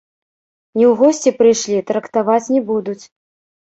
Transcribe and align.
Не 0.79 0.85
ў 0.85 0.93
госці 1.03 1.35
прыйшлі, 1.43 1.87
трактаваць 1.93 2.43
не 2.59 2.67
будуць. 2.75 3.01